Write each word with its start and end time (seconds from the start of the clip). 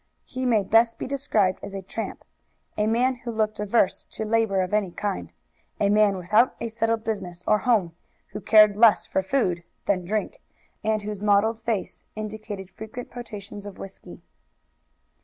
He 0.25 0.47
may 0.47 0.63
best 0.63 0.97
be 0.97 1.05
described 1.05 1.59
as 1.61 1.75
a 1.75 1.83
tramp, 1.83 2.25
a 2.75 2.87
man 2.87 3.17
who 3.17 3.29
looked 3.29 3.59
averse 3.59 4.03
to 4.05 4.25
labor 4.25 4.61
of 4.61 4.73
any 4.73 4.89
kind, 4.89 5.31
a 5.79 5.91
man 5.91 6.17
without 6.17 6.55
a 6.59 6.69
settled 6.69 7.03
business 7.03 7.43
or 7.45 7.59
home, 7.59 7.93
who 8.29 8.41
cared 8.41 8.75
less 8.75 9.05
for 9.05 9.21
food 9.21 9.63
than 9.85 10.03
drink, 10.03 10.41
and 10.83 11.03
whose 11.03 11.21
mottled 11.21 11.59
face 11.59 12.05
indicated 12.15 12.71
frequent 12.71 13.11
potations 13.11 13.67
of 13.67 13.77
whisky. 13.77 14.23